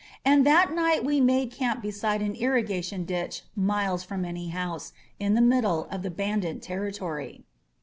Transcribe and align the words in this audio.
And 0.25 0.47
that 0.47 0.73
night 0.73 1.05
we 1.05 1.21
made 1.21 1.51
camp 1.51 1.83
be 1.83 1.91
side 1.91 2.23
an 2.23 2.33
irrigation 2.33 3.05
ditch 3.05 3.43
miles 3.55 4.03
from 4.03 4.25
any 4.25 4.47
house, 4.47 4.93
in 5.19 5.35
the 5.35 5.41
middle 5.45 5.85
of 5.91 6.01
the 6.01 6.09
bandit 6.09 6.59
territory. 6.63 7.43